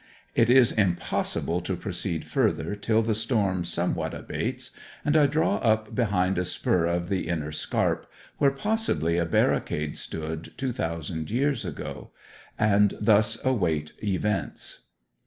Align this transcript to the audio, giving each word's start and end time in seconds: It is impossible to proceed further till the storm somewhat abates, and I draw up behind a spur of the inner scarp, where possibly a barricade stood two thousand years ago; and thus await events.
It 0.33 0.49
is 0.49 0.71
impossible 0.71 1.61
to 1.61 1.75
proceed 1.75 2.25
further 2.25 2.73
till 2.75 3.03
the 3.03 3.13
storm 3.13 3.63
somewhat 3.63 4.15
abates, 4.15 4.71
and 5.05 5.15
I 5.15 5.27
draw 5.27 5.57
up 5.57 5.93
behind 5.93 6.39
a 6.39 6.43
spur 6.43 6.87
of 6.87 7.07
the 7.07 7.27
inner 7.27 7.51
scarp, 7.51 8.11
where 8.39 8.49
possibly 8.49 9.19
a 9.19 9.25
barricade 9.27 9.99
stood 9.99 10.53
two 10.57 10.73
thousand 10.73 11.29
years 11.29 11.65
ago; 11.65 12.09
and 12.57 12.95
thus 12.99 13.37
await 13.45 13.91
events. 14.01 14.85